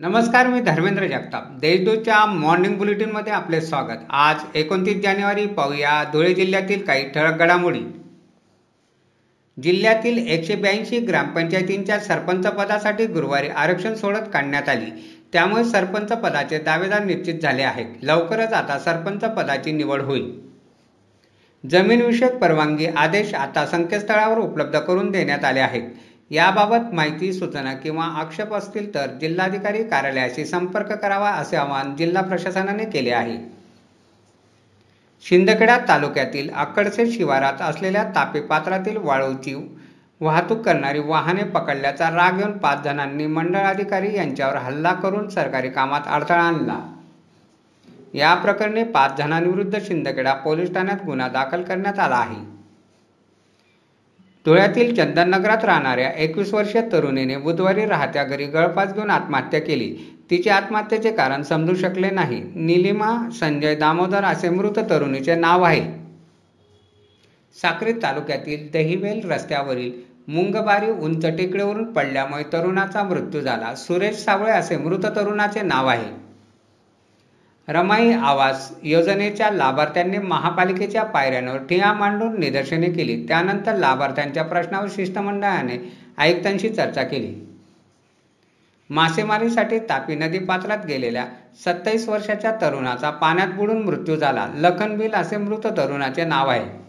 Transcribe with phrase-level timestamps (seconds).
[0.00, 1.42] नमस्कार मी धर्मेंद्र जगताप.
[1.60, 3.98] देशदूतच्या मॉर्निंग बुलेटिनमध्ये आपले स्वागत.
[4.10, 7.80] आज एकोणतीस जानेवारी पाहूया धुळे जिल्ह्यातील काही ठळक घडामोडी.
[9.62, 15.20] जिल्ह्यातील एकशे ब्याऐंशी ग्रामपंचायतींच्या सरपंच पदासाठी गुरुवारी आरक्षण सोडत काढण्यात आली.
[15.32, 17.86] त्यामुळे सरपंच पदाचे दावेदार निश्चित झाले आहेत.
[18.02, 20.50] लवकरच आता सरपंच पदाची निवड होईल.
[21.70, 25.82] जमीनविषयक परवानगी आदेश आता संकेतस्थळावर उपलब्ध करून देण्यात आले आहेत.
[26.30, 32.84] याबाबत माहिती सूचना किंवा आक्षेप असतील तर जिल्हाधिकारी कार्यालयाशी संपर्क करावा असे आवाहन जिल्हा प्रशासनाने
[32.84, 33.38] केले आहे.
[35.24, 39.54] शिंदखेडा तालुक्यातील अक्कडसे शिवारात असलेल्या तापी पात्रातील वाळूची
[40.20, 46.00] वाहतूक करणारी वाहने पकडल्याचा राग येऊन पाच जणांनी मंडळ अधिकारी यांच्यावर हल्ला करून सरकारी कामात
[46.06, 46.78] अडथळा आणला.
[48.14, 52.59] या प्रकरणी पाच जणांविरुद्ध शिंदखेडा पोलीस ठाण्यात गुन्हा दाखल करण्यात आला आहे.
[54.46, 60.16] धुळ्यातील चंदननगरात राहणाऱ्या एकवीस वर्षीय तरुणीने बुधवारी राहत्या घरी गळफास घेऊन आत्महत्या केली.
[60.30, 62.42] तिचे आत्महत्येचे कारण समजू शकले नाही.
[62.54, 65.82] निलिमा संजय दामोदर असे मृत तरुणीचे नाव आहे.
[67.62, 69.92] साक्री तालुक्यातील दहिवेल रस्त्यावरील
[70.28, 73.74] मुंगबारी उंच टेकडीवरून पडल्यामुळे तरुणाचा मृत्यू झाला.
[73.74, 76.29] सुरेश सावळे असे मृत तरुणाचे नाव आहे.
[77.70, 83.24] रमाई आवास योजनेच्या लाभार्थ्यांनी महापालिकेच्या पायऱ्यांवर ठिया मांडून निदर्शने केली.
[83.28, 87.46] त्यानंतर लाभार्थ्यांच्या प्रश्नावर शिष्टमंडळाने आयुक्तांशी चर्चा केली.
[88.90, 91.24] मासेमारीसाठी तापी नदी पात्रात गेलेल्या
[91.64, 94.48] सत्तावीस वर्षाच्या तरुणाचा पाण्यात बुडून मृत्यू झाला.
[94.54, 96.80] लखनबिल असे मृत तरुणाचे नाव आहे.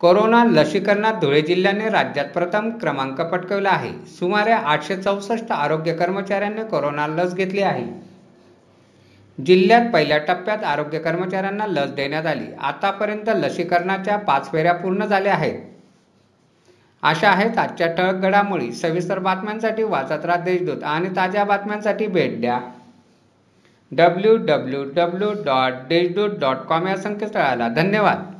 [0.00, 4.06] कोरोना लसीकरणात धुळे जिल्ह्याने राज्यात प्रथम क्रमांक पटकवला आहे.
[4.06, 8.13] सुमारे आठशे चौसष्ट आरोग्य कर्मचाऱ्यांनी कोरोना लस घेतली आहे.
[9.46, 12.46] जिल्ह्यात पहिल्या टप्प्यात आरोग्य कर्मचाऱ्यांना लस देण्यात आली.
[12.60, 15.58] आतापर्यंत लसीकरणाच्या पाच फेऱ्या पूर्ण झाल्या आहेत.
[17.02, 18.72] अशा आहेत आजच्या ठळक घडामोडी.
[18.72, 22.60] सविस्तर बातम्यांसाठी वाचत राहा देशदूत आणि ताज्या बातम्यांसाठी भेट द्या.
[23.92, 27.68] W W W dot Deshdoot dot com या संकेतस्थळाला.
[27.68, 28.33] धन्यवाद.